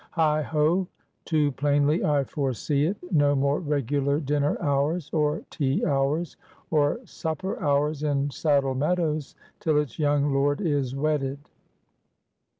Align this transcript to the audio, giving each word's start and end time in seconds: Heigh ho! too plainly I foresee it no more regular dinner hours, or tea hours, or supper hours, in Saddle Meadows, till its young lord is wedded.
Heigh 0.13 0.41
ho! 0.41 0.87
too 1.25 1.51
plainly 1.51 2.03
I 2.03 2.23
foresee 2.23 2.85
it 2.87 2.97
no 3.13 3.35
more 3.35 3.59
regular 3.59 4.19
dinner 4.19 4.59
hours, 4.59 5.11
or 5.13 5.43
tea 5.51 5.85
hours, 5.85 6.37
or 6.71 6.99
supper 7.05 7.59
hours, 7.61 8.01
in 8.01 8.31
Saddle 8.31 8.73
Meadows, 8.73 9.35
till 9.59 9.77
its 9.77 9.99
young 9.99 10.33
lord 10.33 10.59
is 10.59 10.95
wedded. 10.95 11.37